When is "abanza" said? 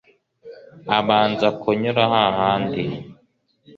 0.97-1.47